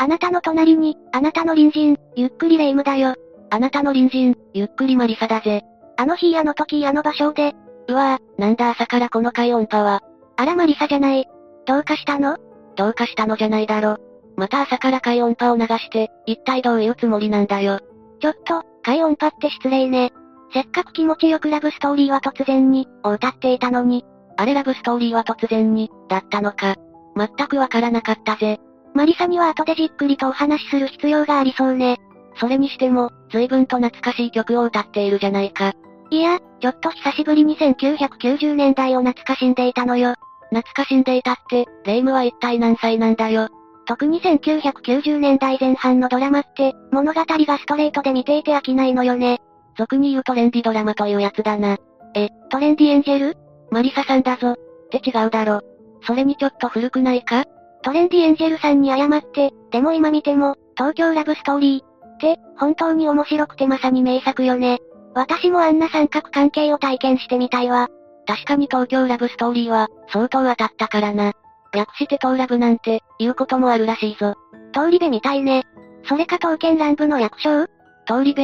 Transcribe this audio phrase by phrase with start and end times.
[0.00, 3.16] あなたの隣に、あなたの隣人、ゆっくりレ夢ムだよ。
[3.50, 5.62] あなたの隣人、ゆっくりマリサだぜ。
[5.98, 7.52] あの日あの時あの場所で。
[7.86, 10.00] うわぁ、なんだ朝からこの快音波は。
[10.38, 11.28] あらマリサじゃない。
[11.66, 12.38] どうかしたの？
[12.76, 13.98] どうかしたのじゃないだろ。
[14.36, 17.80] また朝から快音波を流して、一体どういうつもりなんだよ。
[18.20, 20.12] ちょっと、快音波って失礼ね。
[20.54, 24.06] せっかく気持ちよくラブストーリーは突然に、を歌っていたのに。
[24.38, 26.76] あれラブストーリーは突然に、だったのか。
[27.14, 28.60] 全くわからなかったぜ。
[28.94, 31.98] マリサには後でじっくりとお話しする必要がありそうね。
[32.36, 35.72] それにしても、随分と懐かしい曲を歌っているじゃないか。
[36.10, 40.14] いや、ちょっと久しぶりに1990年代を懐かしんでいたのよ。
[40.50, 43.48] 懐かしんでいたって、レイムは一体何歳なんだよ。
[43.86, 49.38] 特に1990年代前半のドラマって、物語がストレートで見ていて飽きないのよね。
[49.78, 51.78] 俗に言うトレンディドラマというやつだな。
[52.14, 53.36] え、トレンディエンジェル？
[53.70, 54.52] マリサさんだぞ。
[54.52, 54.56] っ
[54.90, 55.60] て違うだろ。
[56.02, 57.44] それにちょっと古くないか？
[57.82, 61.84] トレンディエンジェルさんに謝って、でも今見ても、東京ラブストーリー。
[61.84, 64.78] って、本当に面白くてまさに名作よね。
[65.14, 67.88] 私もあんな三角関係を体験してみたいわ。
[68.26, 71.32] 確かに東京ラブストーリーは、相当当たったからな。
[71.72, 74.34] 略して東ラブなんて、言うこともあるらしいぞ。
[74.74, 75.64] 通り部みたいね。
[76.04, 77.66] それか刀剣乱舞の略称
[78.06, 78.42] 通り部。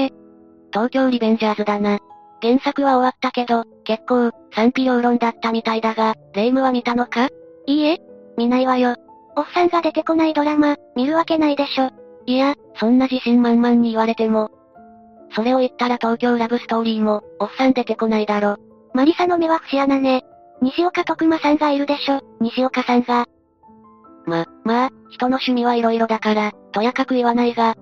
[0.73, 1.99] 東京リベンジャーズだな。
[2.43, 7.29] 原作は終わったけど、結構、賛否両論だったみたいだが、レイムは見たのか？
[7.67, 7.99] いいえ、
[8.37, 8.97] 見ないわよ。
[9.37, 11.91] おっさんが出てこないドラマ、見るわけないでしょ。
[12.25, 14.51] いや、そんな自信満々に言われても。
[15.35, 18.57] それを言ったら東京ラブストーリーも、おっさん出てこないだろ。
[18.95, 20.25] マリサの目は節穴ね。
[20.63, 23.27] 西岡徳馬さんがいるでしょ、西岡さんが。
[24.25, 27.75] ま、まあ、人の趣味はいろいろだから、とやかく言わないが。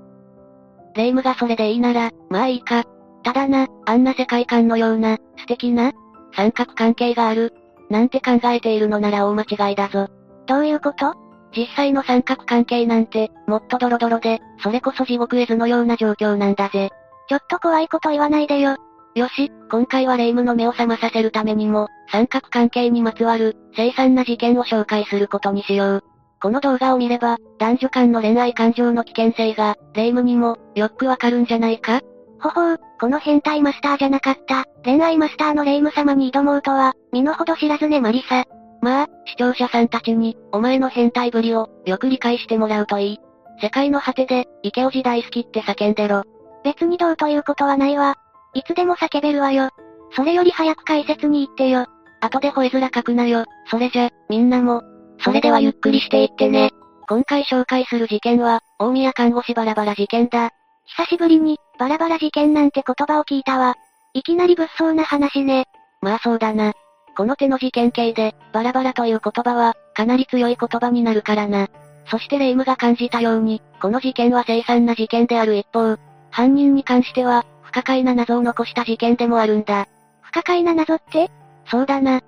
[0.96, 2.84] レイムがそれでいいなら、まあいいか。
[3.22, 5.92] ただな、あんな世界観のような、素敵な、
[6.34, 7.54] 三角関係がある、
[7.90, 10.08] なんて考えているのなら大間違いだぞ。
[10.46, 11.23] どういうこと？
[11.56, 16.90] 実際の三角関係なんて、もっとドロドロで、それこそ地獄絵図のような状況なんだぜ。
[17.28, 18.76] ちょっと怖いこと言わないでよ。
[19.14, 26.04] よし、今回はレイムの目を覚まさせるためにも、三角関係にまつわる、凄惨な事件を紹介することにしよう。
[26.42, 32.00] この動画を見れば、男女間の恋愛感情の危険性が、レイムにも、よくわかるんじゃないか？
[32.40, 38.44] ほほう、この変態マスターじゃなかった、恋愛マスターのレイム様に挑もうとは、身の程知らずねマリサ。
[38.84, 43.18] まあ、視聴者さんたちに、お前の変態ぶりを、よく理解してもらうといい。
[43.62, 46.24] 世界の果てで、池オジ大好きって叫んでろ。
[46.64, 48.16] 別にどうということはないわ。
[48.52, 49.70] いつでも叫べるわよ。
[50.14, 51.86] それより早く解説に行ってよ。
[52.20, 53.46] 後で吠え面書くなよ。
[53.70, 54.82] それじゃ、みんなも。
[55.20, 56.70] それではゆっくりしていってね。
[57.08, 60.50] 今回紹介する事件は、大宮看護師バラバラ事件だ。
[60.84, 63.76] 久しぶりに、バラバラ事件なんて言葉を聞いたわ。
[64.12, 65.64] いきなり物騒な話ね。
[66.02, 66.74] まあそうだな。
[67.16, 71.68] この手の事件系で、バラバラという言葉は、かなり強い言葉になるからな。
[72.10, 75.96] そしてレイムが感じたように、この事件は凄惨な事件である一方、
[76.30, 79.86] 犯人に関しては、不可解な謎を残した事件でもあるんだ。
[80.22, 81.30] 不可解な謎って？
[81.66, 82.20] そうだな。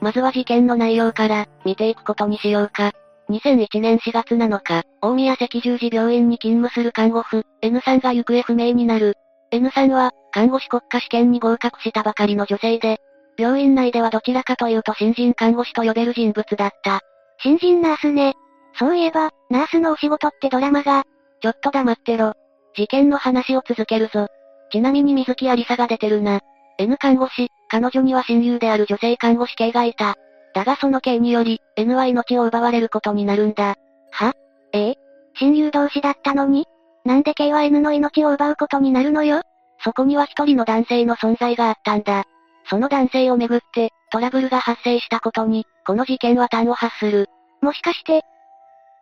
[0.00, 2.92] まずは事件の内容から、見ていくことにしようか。
[3.30, 9.16] 2001年4月7日、大宮赤十字病院に勤務する看護婦、N さんが行方不明になる。
[9.50, 13.00] N さんは、看護師国家試験に合格したばかりの女性で、
[13.36, 17.00] 病院内ではどちらかというと新人看護師と呼べる人物だった。
[17.38, 18.34] 新人ナースね。
[18.78, 21.04] そういえば、ナースのお仕事ってドラマが。
[21.40, 22.32] ちょっと黙ってろ。
[22.76, 24.28] 事件の話を続けるぞ。
[24.70, 26.40] ちなみに水木ありさが出てるな。
[26.78, 30.16] N 看護師、彼女には親友である女性看護師系がいた。
[30.54, 33.74] だがその系により、N は命を奪われることになるんだ。
[34.10, 34.32] は？
[34.72, 34.94] ええ？
[35.38, 36.66] 親友同士だったのに？
[37.04, 39.42] なんで K は N の命を奪うことになるのよ？
[39.80, 42.24] そこには一人の男性の存在があったんだ。
[42.68, 47.28] その男性をめぐって、トラブルが発生したことに、この事件は端を発する。
[47.60, 48.22] もしかして、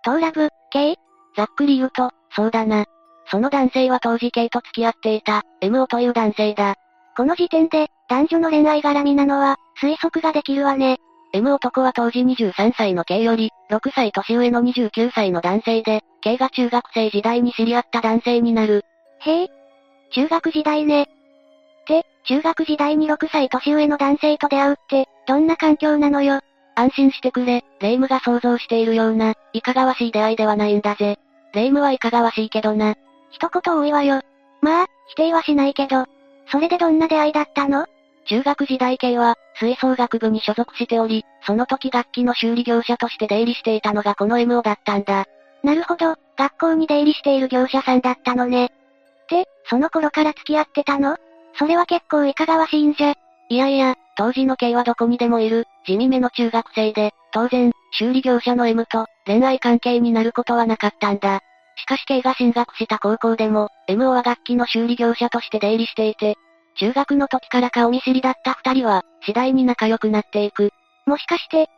[0.05, 0.97] トーラブ、K?
[1.37, 2.87] ざっくり言うと、そうだな。
[3.31, 6.75] その男性は当時 K と付き合っていた、MO という男性だ。
[7.17, 10.99] この時点で、男女の恋愛絡みなのは、推測ができるわね。
[11.33, 18.85] M 男は当時23歳の K より、6歳年上の29歳の男性で、K が中学生時代に知り合った男性になる。
[19.21, 19.49] へえ。
[20.15, 21.09] 中学時代ね。
[22.01, 26.41] って、中学時代に6歳年上の男性と出会うって、どんな環境なのよ。
[26.75, 31.19] 安心してくれ、レイムが想像しているような、いかがわしい出会いではないんだぜ。
[31.53, 32.95] 霊夢はいかがわしいけどな。
[33.31, 34.23] 一言多いわよ。
[34.63, 36.07] まあ、否定はしないけど。
[36.51, 37.87] それでどんな出会いだったの？
[38.27, 45.27] 中学時代系は、吹奏楽部に所属しており、その時楽器の修理業者として出入りしていたのがこの MO だったんだ。
[45.63, 48.71] なるほど、学校に出入りしている業者さんだったのね。
[49.29, 51.17] で、その頃から付き合ってたの？
[51.55, 53.15] それは結構いかがわしいんじゃ。
[53.49, 61.41] いやいや、当時の K はどこにでもいる、地味めの中学生で、当然、修理業者の M と、恋愛関係になることはなかったんだ。
[61.77, 66.37] しかし K が進学した高校でも、MO は楽器の修理業者として出入りしていて、
[66.77, 70.71] 中学の時から顔見知りだった二人は、次第に仲良くなっていく。
[71.07, 71.69] もしかして、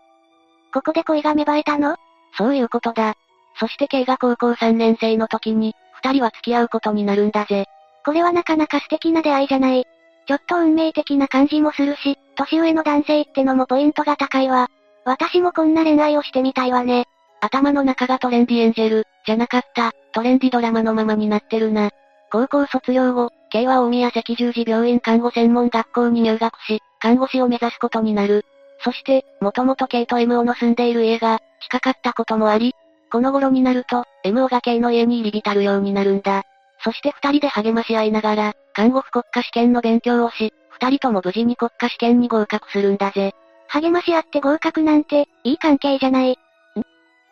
[0.73, 1.97] ここで恋が芽生えたの？
[2.37, 3.15] そういうことだ。
[3.59, 7.67] そして K が高校3年生の時に、二人は付き合うことになるんだぜ。
[8.05, 9.87] これはなかなか素敵な出会いじゃない。
[10.27, 14.69] ちょっと運命的な感じもするし、年上の男性ってのもポイントが高いわ。
[15.05, 17.07] 私もこんな恋愛をしてみたいわね。
[17.41, 21.91] 頭の中がトレンディエンジェル、じゃなかった、トレンディドラマのままになってるな。
[22.31, 28.45] 高校卒業後、K は大宮赤十字病院看護専門学校に入学し、看護師を目指すことになる。
[28.83, 32.75] そして、もともと K と MO の住んでいる家が、近かったこともあり、
[33.13, 36.45] この頃になると、MO が K の家に入り浸るようになるんだ。
[36.85, 43.33] そして二人で励まし合いながら、看護婦国家試験の勉強をし、二人とも無事に国家試験に合格するんだぜ。
[43.69, 46.33] 励まし合って合格なんて、いい関係じゃない。
[46.33, 46.35] ん？
[46.35, 46.37] っ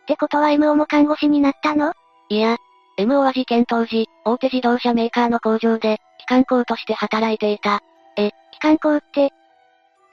[0.06, 1.92] てことは MO も看護師になったの？
[2.30, 2.56] いや、
[2.98, 7.80] MO は事件当時、大手自動車メーカーの工場で、機関工として働いていた。
[8.16, 9.30] え、機関工って、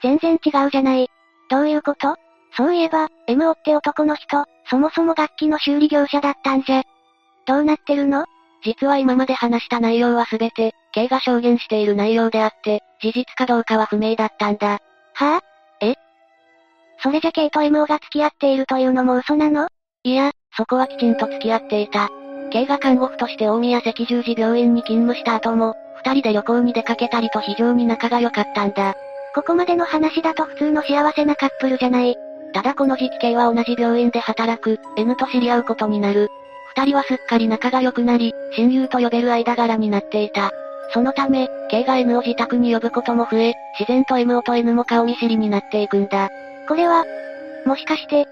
[0.02, 1.08] 全然違うじゃない。
[1.48, 2.16] どういうこと？
[2.56, 6.82] そういえば、MO って男の人、そもそも楽器の修理業者だったんじゃ。
[7.46, 8.26] どうなってるの？
[8.62, 14.80] 実は今まで話した内容はすべて、K が証言している内容であって、事実かどうかは不明だったんだ。
[15.14, 15.42] はぁ、あ、
[15.80, 15.94] え？
[17.02, 19.68] それじゃ K と MO が付き合っているというのも嘘なの？
[20.04, 22.10] いや、そこはきちんと付き合っていた。
[22.52, 25.74] K が看護婦として大宮赤十字病院に勤務した後も、
[26.04, 28.94] 二人で旅行に出かけたりと非常に仲が良かったんだ。
[29.34, 32.16] ここまでの話だと普通の幸せなカップルじゃない。
[32.52, 36.28] ただこの時期 K は同じ病院で働く、N と知り合うことになる。
[36.76, 40.50] 二人はすっかり仲が良くなり、親友と呼べる間柄になっていた。
[40.92, 46.30] そのため、K が N を自宅に呼ぶことも増え、自然と M と N も顔見知りになっていくんだ。
[46.68, 47.04] これは、
[47.64, 48.26] もしかして、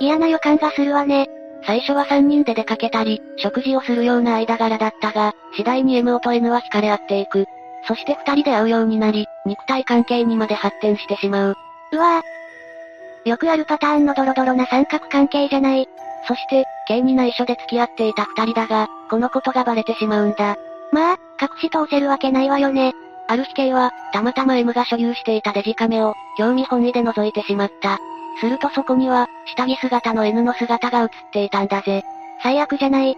[0.00, 1.28] 嫌な予感がするわね。
[1.66, 7.46] 最初は三人で出かけたり、食事をするような間柄だったが、次第に M と N は惹かれ合っていく。
[7.86, 11.56] そして二人で会うようになり、肉体関係にまで発展してしまう。
[11.92, 13.28] うわぁ。
[13.28, 15.88] よくあるパターンのドロドロな三角関係じゃない。
[16.26, 20.56] そして、K に内緒で付き合っていた二人だが、このことがバレてしまうんだ。
[20.92, 22.92] まあ、隠し通せるわけないわよね。
[23.26, 27.98] ある日 K は、たまたま M が所有していたデジカメを、興味本位で覗いてしまった。
[28.40, 32.02] するとそこには、下着姿の N の姿が映っていたんだぜ。
[32.42, 33.12] 最悪じゃない。
[33.12, 33.16] っ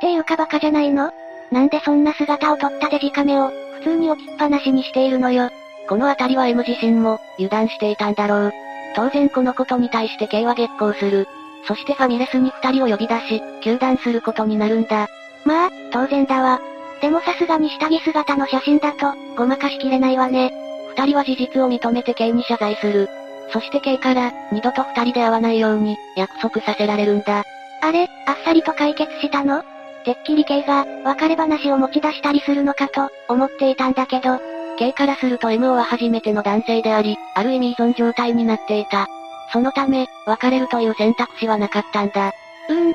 [0.00, 1.12] ていうかバカじゃないの？
[1.52, 5.50] なんでそんな姿を撮ったデジカメを、普通に置きっぱなしにしているのよ。
[5.88, 8.52] このあたりは M 自身も、油断していたんだろう。
[8.96, 11.28] 当然このことに対して K は激高する。
[11.66, 15.08] そしてファミレスに二人を呼び出し、休団することになるんだ。
[15.44, 16.60] まあ、当然だわ。
[17.00, 20.52] でもさすがに下着姿の写真だと、ごまかしきれないわね。
[20.96, 23.08] 二人は事実を認めて K に謝罪する。
[23.52, 27.44] そして K から、二度と二人で会わないように、約束させられるんだ。
[27.82, 29.62] あれ、あっさりと解決したの？
[30.04, 34.38] てっきり K が、別れ話を持ち出したりするのかと、思っていたんだけど。
[34.78, 39.08] K からすると MO は初めての男性であり、ある意味依存状態になっていた。
[39.54, 42.32] そのため、別れるという選択肢はなかったんだ。
[42.68, 42.92] うーん。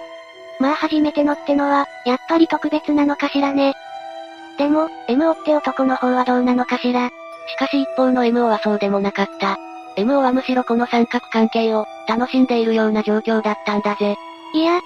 [0.60, 3.74] まあ初めてのってのは、やっぱり特別なのかしらね。
[4.58, 7.12] でも、MO って男の方はどうなのかしら。
[7.48, 9.58] しかし一方の MO はそうでもなかった。
[9.96, 14.18] MO はむしろこの三角関係を、楽しんでいるような状況だったんだぜ。
[14.54, 14.82] いや、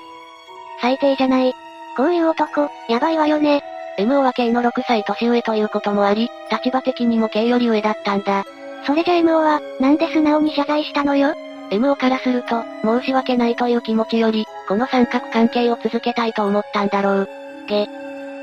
[0.79, 1.53] 最低じゃない。
[1.97, 3.63] こういう男、やばいわよね。
[3.97, 8.43] MO は K の6歳年上ということもあり、立場的にも K より上だったんだ。
[8.85, 11.33] それじゃ MO は、なんで素直に謝罪したのよ
[11.71, 17.29] MO からすると、申し訳ないという気持ちより、この三角関係を続けたいと思ったんだろう。
[17.67, 17.87] げ。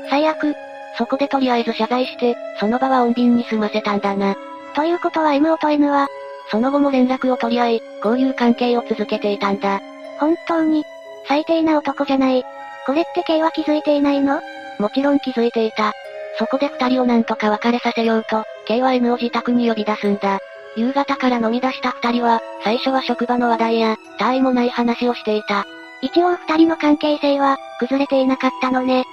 [0.09, 0.55] 最悪。
[0.97, 4.35] そこでとりあえず謝罪して、その場は穏便に済ませたんだな。
[4.75, 6.07] ということは MO と N は、
[6.49, 9.79] その後も連絡を取り合い、交友関係を続けていたんだ。
[10.19, 10.83] 本当に、
[11.27, 12.43] 最低な男じゃない。
[12.85, 14.41] これって K は気づいていないの？
[14.79, 15.93] もちろん気づいていた。
[16.37, 20.39] そこで二人をなんとか別れさせようと、K は N を自宅に呼び出すんだ。
[20.75, 25.65] 夕方から飲み出した二人は、最初は職場の話題や、他愛もない話をしていた。
[26.01, 29.05] 一応二人の関係性は、崩れていなかったのね。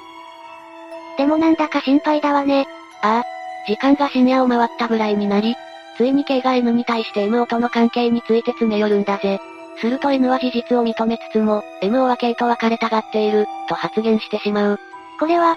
[1.17, 2.67] でもなんだか心配だわね。
[3.03, 3.23] ああ。
[3.67, 5.57] 時間が深夜を回ったぐらいになり、
[5.97, 9.41] ついに K が N に対して M との関係について詰め寄るんだぜ。
[9.81, 14.79] すると N は事実を認めつつも、M は K と別れたがっている、と発言してしまう。
[15.19, 15.57] これは、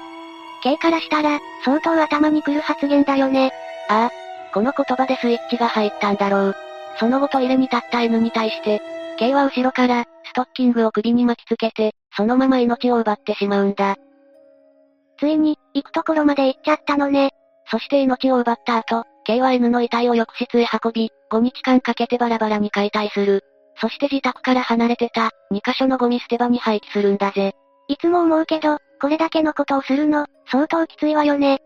[0.64, 3.52] K からしたら、相当頭にくる発言だよね。
[3.90, 4.21] ああ。
[4.54, 6.56] この言葉でスイッチが入ったんだろう。
[7.00, 8.82] その後トイレに立った N に対して、
[9.18, 13.96] K は後ろから、ストッキングを首に巻きつけて、そのまま命を奪ってしまうんだ。
[15.20, 17.32] ついに、行くところまで行っちゃったのね。
[17.70, 23.44] そして命を奪った後、K は N の遺体を浴室へ運び、5日間かけてバラバラに解体する。
[23.80, 27.54] そして自宅から離れてた、2カ所のゴミ捨て場に廃棄するんだぜ。
[27.88, 31.60] いつも思うけど、これだけのことをするの、相当きついわよね。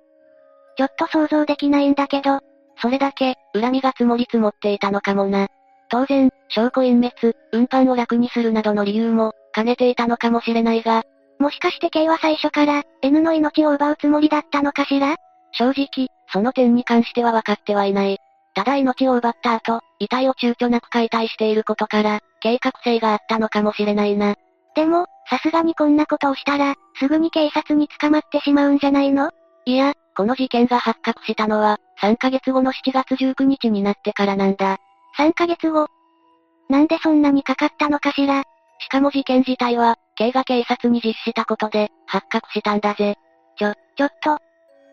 [0.78, 2.42] ちょっと想像できないんだけど、
[2.78, 5.48] それだけ、恨みが積もり積もっていたのかもな。
[5.90, 11.04] 当然、証拠隠滅、運搬を楽にするなどの理由も、兼ねていたのかもしれないが、
[11.40, 15.16] もしかして K は最初から、N の命を奪うつもりだったのかしら？
[15.52, 18.18] 正直、その点に関しては分かってはいない。
[18.54, 24.36] ただ命を奪った後、遺体を躊躇なく解体していることから、計画性があったのかもしれないな。
[24.76, 29.32] でも、さすがにこんなことをしたら、すぐに警察に捕まってしまうんじゃないの？
[29.66, 34.80] いや、この事件が発覚したのは、3ヶ月後の7月19日になってからなんだ。
[35.18, 35.88] 3ヶ月後
[36.70, 38.44] なんでそんなにかかったのかしら
[38.80, 43.16] しかも事件自体は、K が警察に実施したことで、発覚したんだぜ。
[43.58, 44.38] ちょ、ちょっと。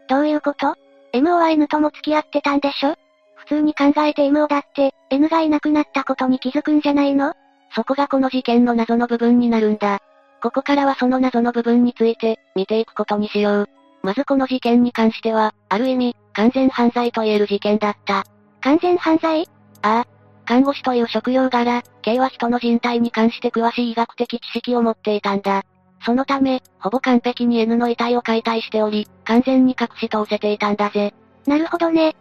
[0.09, 0.77] どういうこと
[1.15, 2.95] ？mo は n とも付き合ってたんでしょ？
[3.35, 7.35] 普通に考えて M をだって、N がいなくなったことに気づくんじゃないの？
[7.75, 9.99] そこがこの事件の謎の部分になるんだ。
[10.43, 13.69] ここからはその謎の部分について、見ていくことにしよう。
[14.03, 18.25] まずこの事件に関しては、ある意味、完全犯罪と言える事件だった。
[18.61, 19.49] 完全犯罪？
[19.83, 20.07] ああ。
[20.45, 25.63] 看護師という職業柄、K は人の人体に関して詳しい医学的知識を持っていたんだ。
[26.05, 31.15] そのため、ほぼ完璧に N の遺体を解体しており、完全に隠し通せていたんだぜ。
[31.47, 32.17] なるほどね。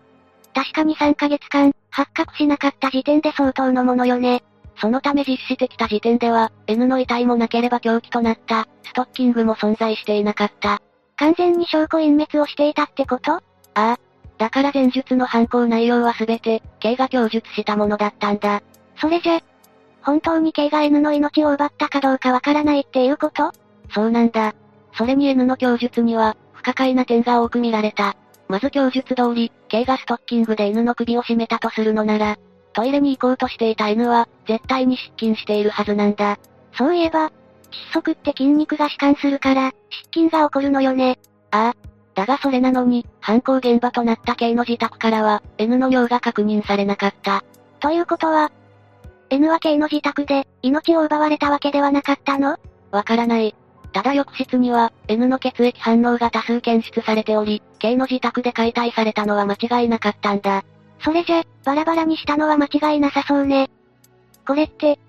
[0.54, 4.44] 確かに3ヶ月間、発覚しなかった時点で相当のものよね。
[4.78, 10.80] そのため実施できた時点では、N の遺体もなければ凶器となった、ストッキングも存在していなかった。
[11.18, 13.42] 完全に証拠隠滅をしていたってこと？
[13.76, 14.00] ああ。
[14.38, 18.62] だから前述の犯行内容はすべて、K が供述したものだったんだ。
[19.00, 19.40] それじゃ、
[20.02, 23.52] 本当に K が N の命を奪ったかどうかわからないっていうこと？
[23.94, 24.56] そうなんだ。
[24.94, 28.16] それに N の供述には、不可解な点が多く見られた。
[28.48, 32.38] まず供述通り、K がストッキングで犬の首を絞めたとするのなら、
[32.74, 36.40] トイレに行こうとしていた犬は、絶対に失禁しているはずなんだ。
[36.74, 37.32] そういえば、窒
[37.94, 41.20] 息って筋肉が弛緩するから、失禁が起こるのよね。
[41.52, 41.91] ああ。
[42.14, 47.44] だがそれなのに、犯行現場となった K の自宅からは、N の尿が確認されなかった。
[47.80, 48.52] ということは、
[49.30, 52.58] N は K の自宅で、命を奪われたわけではなかったの？
[52.92, 53.56] わからない。
[53.94, 60.64] ただ浴室には、N の血液反応が多数検出されており、K の自宅で解体されたのは間違いなかったんだ。
[61.00, 63.70] それじゃ、バラバラにしたのは間違いなさそうね。
[64.46, 65.00] これって、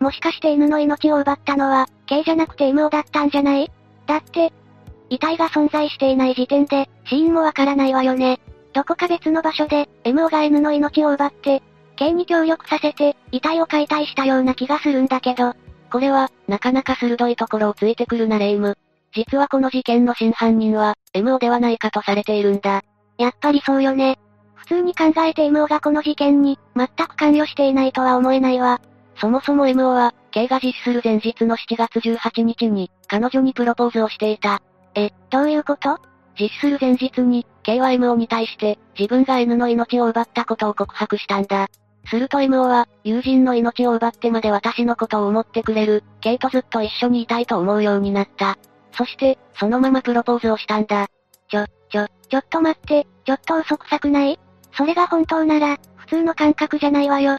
[0.00, 3.70] もしかして犬の命を奪ったのは、K じゃなくて M だったんじゃない？
[4.06, 4.52] だって、
[5.10, 8.40] 遺体が存在していない時点で、死因もわからないわよね。
[8.72, 11.62] どこか別の場所で、MO が N の命を奪って、
[11.96, 15.54] K に協力させて、遺体を解体したような気がするんだけど、
[15.90, 18.76] これは、なかなか鋭いところをついてくるなレイム。
[19.14, 22.82] 実はこの事件の真犯人は、MO ではないかとされているんだ。
[23.16, 24.18] やっぱりそうよね。
[24.54, 28.80] 普通に考えて MO がこの事件に、全く関与していないとは思えないわ。
[29.20, 34.62] そもそも MO は、K が実施する前日の7月18日に、彼女にプロポーズをしていた。
[34.94, 35.98] え、どういうこと？
[36.38, 41.68] 実施する前日に、K は MO に対して、自分が N の命を奪ったことを告白したんだ。
[42.06, 48.58] すると MO は、友人の命を奪ってまで私のことを思ってくれる、K とずっと一緒にいたいと思うようになった。
[48.92, 51.06] そして、そのままプロポーズをしたんだ。
[51.48, 54.38] ちょ、ちょ、ちょっと待って、ちょっと嘘くさくない？
[54.76, 57.38] それが本当なら、普通の感覚じゃないわよ。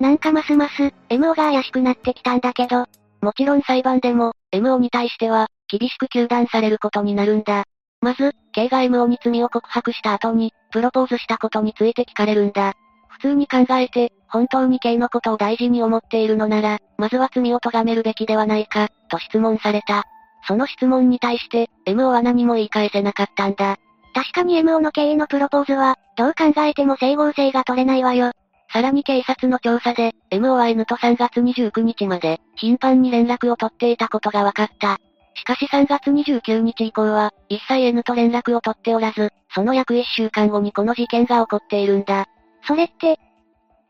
[0.00, 2.86] なんかますます、MO が怪しくなってきたんだけど。
[3.24, 7.64] もちろん裁判でも、MO に対しては、厳しく糾弾されることになるんだ。
[8.02, 12.74] まず、K が MO に罪を告白した後に、プロポーズしたことについて聞かれるんだ。
[13.08, 20.04] 普通に考えて、本当に K のことを大事に思っているのなら、まずは罪を咎めるべきではないか、と質問された。
[20.46, 23.78] その質問に対して、MO は何も言い返せなかったんだ。
[24.12, 28.32] 確かに MO の K のプロポーズは、どう考えても整合性が取れないわよ。
[28.74, 34.98] さらに警察の調査で、MON と3月29日まで、頻繁に連絡を取っていたことが分かった。
[35.36, 42.26] しかし3月29日以降は、一切 N と連絡を取っておらず、その約1週間後にこの事件が起こっているんだ。
[42.66, 43.20] それって、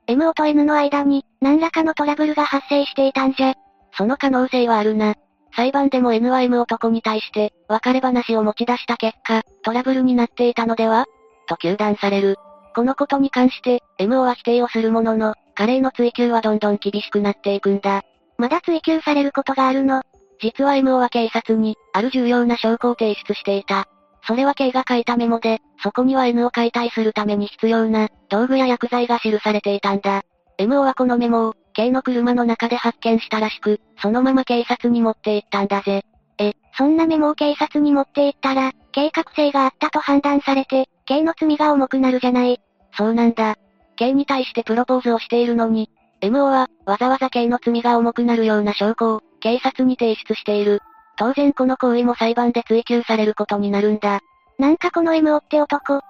[0.06, 3.54] MO と N の間に、何らかのトラブルが発生していたんじゃ。
[3.96, 5.14] その可能性はあるな。
[5.56, 11.06] 裁判でも N は M 男に対して、別れ話を持ち出した結果、トラブルになっていたのでは？
[11.48, 12.36] と糾弾される。
[12.74, 18.02] このことに関して、MO は否定をするものの、彼への追及はどんどん厳しくなっていくんだ。
[18.36, 20.02] まだ追及されることがあるの
[20.40, 23.86] 実は MO は警察に、ある重要な証拠を提出していた。
[24.26, 30.22] それは K が書いたメモで、そこには N を解体するために必要な、道具や薬剤が記されていたんだ。
[30.58, 36.04] MO はこのメモを、K の車の中で発見したらしく、そのまま警察に持って行ったんだぜ。
[36.38, 42.60] え、そんなメモを警察に持って行ったら、計画性があったと判断されて、K の罪が重くなるじゃない。
[42.96, 43.56] そうなんだ。
[43.96, 45.90] K に対してプロポーズをしているのに、
[46.22, 50.80] MO は、わざわざ K の罪が重くなるような証拠を、警察に提出している。
[51.16, 54.20] 当然この行為も裁判で追及されることになるんだ。
[54.58, 56.00] なんかこの MO って男。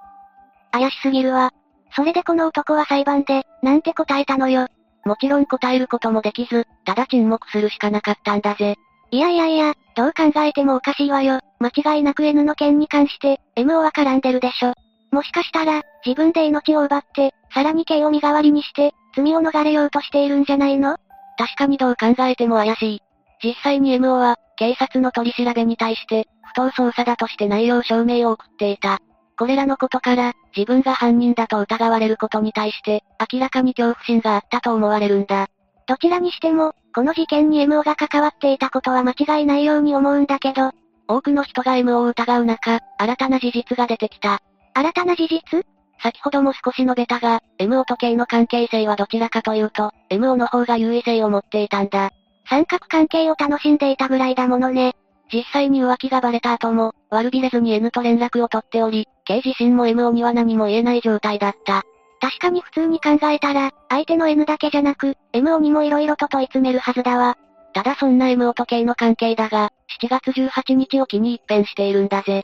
[0.71, 1.53] 怪しすぎるわ。
[1.97, 4.69] それでこの男は裁判で、なんて答えたのよ。
[5.05, 8.77] もちろん答えることもできず、ただ沈黙するしかなかったんだぜ。
[9.11, 11.41] いやいやいや、どう考えてもおかしいわよ。
[11.61, 14.75] 間違いなく N の件に関して、MO は絡んでるでしょ。
[15.15, 20.97] もしかしたら、自分で命を奪って、さらに K を身代わりにして、罪を逃れようとしているんじゃないの？
[21.39, 23.03] 確かにどう考えても怪しい。
[23.43, 28.99] 実際に MO は、警察の取り調べに対して、不当捜査だとして内容証明を送っていた。
[29.39, 35.47] これらのことから、自分が犯人だと疑われることに対して、明らかに恐怖心があったと思われるんだ。
[35.87, 40.73] どちらにしても、この事件に MO が関わっていたことは間違いないように思うんだけど、
[41.07, 44.41] 多くの人が MO を疑う中、新たな事実が出てきた。
[44.75, 45.65] 新たな事実？
[46.03, 52.11] 先ほども少し述べたが、MO と K の関係性はどちらかというと、MO の方が優位性を持っていたんだ。
[52.49, 54.95] 三角関係を楽しんでいたぐらいだものね。
[55.33, 61.83] 実際に浮気がバレた後も、悪びれずに N と連絡を取っており、K 自身も MO には何も言えない状態だった。
[62.21, 67.37] 確かに普通に考えたら、相手の N だけじゃなく、MO にも色々と問い詰めるはずだわ。
[67.73, 72.43] ただそんな MO と K の関係だが、7月18日を機に一変しているんだぜ。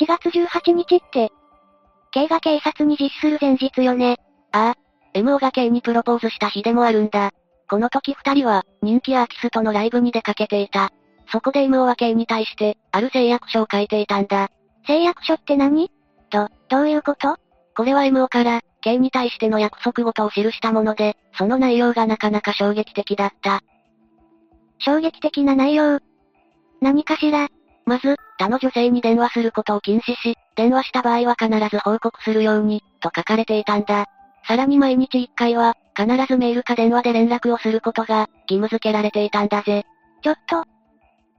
[0.00, 1.30] 7月18日って、
[2.12, 4.18] K が警察に実施する前日よね。
[4.52, 7.32] ああ、MO が K にプロポーズした日でもあるんだ。
[7.68, 10.90] この時二人は、人気アーティストのライブに出かけていた。
[11.32, 14.50] そこで MO は K に対して、ある誓約書を書いていたんだ。
[14.86, 15.90] 誓約書って何？
[16.30, 17.36] ど、どういうこと？
[17.74, 23.62] これは MO から、K に対しての約束事を記したもので、その内容がなかなか衝撃的だった。
[24.80, 26.00] 衝撃的な内容
[26.82, 27.48] 何かしら？
[27.86, 34.06] まず、他の女性に電話することを禁止し、電話した場合は必ず報告するように、と書かれていたんだ。
[34.46, 39.84] さらに毎日1回は、必ずメールか電話で連絡をすることが、義務付けられていたんだぜ。
[40.22, 40.64] ちょっと。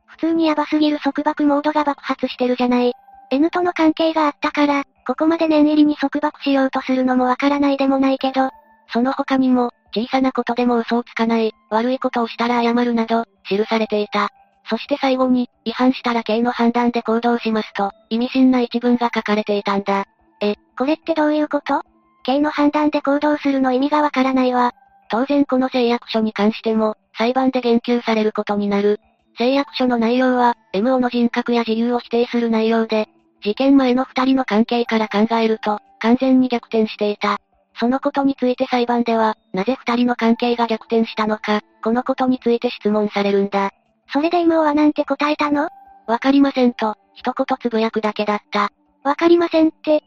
[0.06, 2.94] 普通にヤバすぎる束縛モードが爆発してるじゃない。
[3.32, 8.50] N との関係があったから、ここまで念入りに束縛しようとするのもわからないでもないけど、
[8.92, 14.30] その他にも、小さなことでも嘘をつかない、悪いことをしたら謝るなど、記されていた。
[14.70, 20.06] そして最後に、違反したら刑の判断で行動しますと、意味深な一文が書かれていたんだ。
[20.42, 21.82] え、これってどういうこと？
[22.24, 24.74] 刑の判断で行動するの意味がわからないわ。
[25.10, 29.00] 当然この誓約書に関しても、裁判で言及されることになる。
[29.38, 33.10] 誓約書の内容は、MO の人格や自由を否定する内容で、
[33.44, 37.38] 事件前の二人の関係から考えると、完全に逆転していた。
[37.80, 43.72] そのことについて裁判では、なぜ二人の関係が逆転したのか、このことについて質問されるんだ。
[44.14, 45.70] それで MO はなんて答えたの？
[46.06, 48.72] わかりませんと、一言つぶやくだけだった。
[49.04, 50.04] わかりませんって。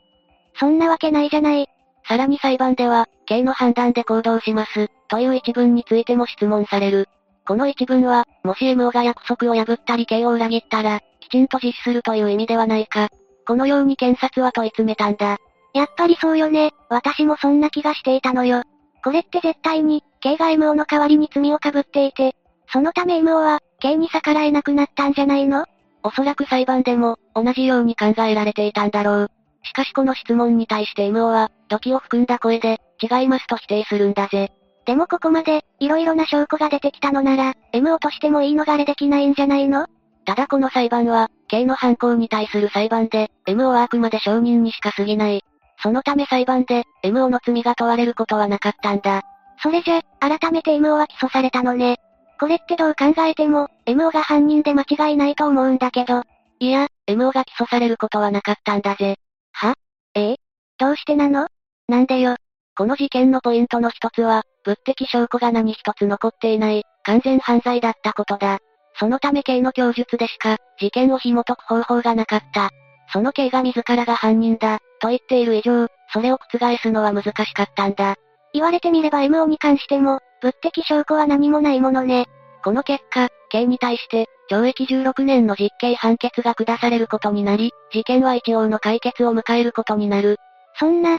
[0.59, 1.67] そんなわけないじゃない。
[2.09, 7.09] さらに裁判では、刑の判断で行動します、という一文についても質問される。
[7.47, 13.09] この一文は、もし MO が約束を破ったり刑を裏切ったら、きちんと実施するという意味ではないか。
[13.45, 15.39] このように検察は問い詰めたんだ。
[15.75, 18.63] やっぱりそうよね、私もそんな気がしていたのよ。
[19.03, 22.37] これって絶対に、K が MO の代わりに罪を被っていて、
[22.73, 25.65] そのため MO は、K に逆らえなくなったんじゃないの？
[26.03, 29.31] おそらく裁判でも、同じように考えられていたんだろう。
[29.65, 34.53] しかしこの質問に対して MO は、土器を含んだ声で、違いますと否定するんだぜ。
[34.87, 39.87] でもここまで、色々な証拠が出てきたのなら、MO としても言い逃れできないんじゃないの？
[40.25, 45.43] ただこの裁判は、K の犯行に対する裁判で、MO はあくまで証人にしか過ぎない。
[45.83, 49.23] そのため裁判で、MO の罪が問われることはなかったんだ。
[49.63, 51.99] それじゃ、改めて MO は起訴されたのね。
[52.39, 56.23] これってどう考えても、MO が犯人で間違いないと思うんだけど。
[56.59, 59.17] いや、MO が起訴されることはなかったんだぜ。
[59.53, 59.75] は？
[60.15, 60.33] え？
[60.33, 60.37] え
[60.79, 61.49] どうしてなの？
[61.89, 62.37] なんでよ。
[62.77, 68.59] この事件のポイントの一つは、物的証拠が何一つ残っていない、完全犯罪だったことだ。
[68.99, 72.71] そのため K の供述でしか、事件を紐解く方法がなかった。
[73.13, 78.17] その K が自らが犯人だ、と言っている以上、それを覆すのは難しかったんだ。
[78.53, 82.27] 言われてみれば MO に関しても、物的証拠は何もないものね。
[82.63, 90.37] この結果、K に対して、懲役16年の実刑判決が下されることになり、事件は一応の解決を迎えることになる。
[90.79, 91.19] そんな、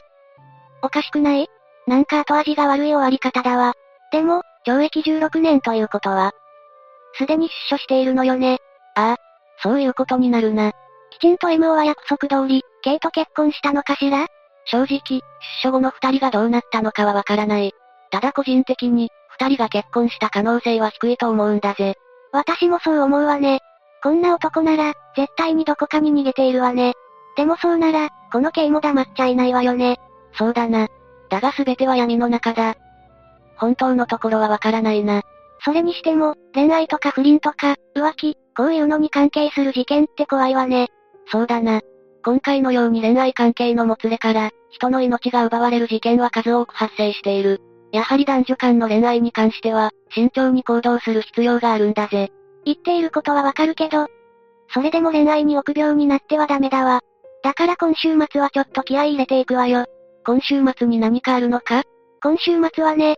[0.82, 1.48] おかしくない？
[1.86, 3.72] なんか後味が悪い終わり方だわ。
[4.12, 6.32] でも、懲役16年ということは、
[7.14, 8.58] すでに出所しているのよね。
[8.94, 9.16] ああ、
[9.62, 10.72] そういうことになるな。
[11.10, 14.26] きちんと MO は約束通り、K と結婚したのかしら？
[14.66, 15.22] 正直、出
[15.62, 17.72] 所後の二人がどうなったのかはわからない。
[18.10, 21.94] ただ個人的に、二人が結婚した可能性は低いと思うんだぜ。
[22.32, 23.60] 私もそう思うわね。
[24.02, 26.94] こんな男なら、絶対にどこかに逃げているわね。
[27.36, 29.96] でもそうなら、この K も黙っちゃいないわよね。
[30.34, 30.88] そうだな。
[31.30, 32.76] だが全ては闇の中だ。
[33.56, 35.22] 本当のところはわからないな。
[35.64, 40.88] それにしても、恋愛とか不倫とか、浮気、こういうのに関係する事件って怖いわね。
[41.30, 41.80] そうだな。
[42.24, 47.60] 今回のように恋愛関係のもつれから、人の命が奪われる事件は数多く発生している。
[47.92, 52.30] やはり男女間の恋愛に関しては、慎重に行動する必要があるんだぜ。
[52.64, 54.06] 言っていることはわかるけど、
[54.74, 57.00] それでも恋愛に臆病になってはダメだわ。
[57.42, 59.86] だから今週末はちょっと気合い入れていくわよ。
[60.26, 61.84] 今週末に何かあるのか？
[62.22, 63.16] 今週末はね、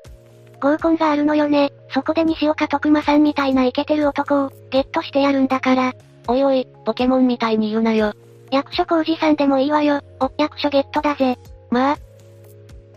[0.60, 1.72] 合コンがあるのよね。
[1.92, 5.94] そこで西岡徳馬さんみたいなイケてる男を、ゲットしてやるんだから。
[6.28, 8.12] おいおい、ポケモンみたいに言うなよ。
[8.52, 10.02] 役所工事さんでもいいわよ。
[10.20, 11.38] お、役所ゲットだぜ。
[11.70, 11.96] まあ。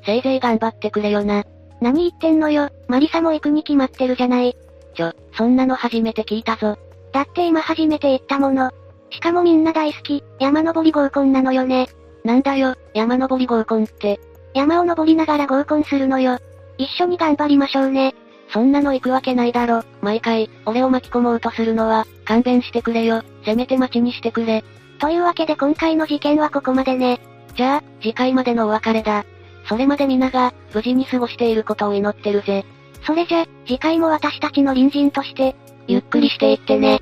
[0.06, 1.44] せいぜい頑張ってくれよな。
[1.84, 2.70] 何言ってんのよ。
[2.88, 4.56] マリサも行くに決まってるじゃない。
[4.96, 6.78] ちょ、そんなの初めて聞いたぞ。
[7.12, 8.72] だって今初めて言ったもの。
[9.10, 11.90] しかもみんな大好き、山登り合コンなのよね。
[12.24, 14.22] なんだよ、山登り合コンって。
[14.54, 16.40] 山を登りながら合コンするのよ。
[16.78, 18.16] 一緒に頑張りましょうね。
[18.54, 19.84] そんなの行くわけないだろ。
[20.02, 23.24] 毎回、俺を巻き込もうとするのは、勘弁してくれよ。
[23.44, 24.64] せめて待ちにしてくれ。
[25.00, 27.20] というわけで今回の事件はここまでね。
[27.56, 29.26] じゃあ、次回までのお別れだ。
[29.68, 32.66] それまで皆が、無事に過ごしていることを祈ってるぜ。
[33.06, 35.56] それじゃ、次回も私たちの隣人として、
[35.88, 37.02] ゆっくりしていってね。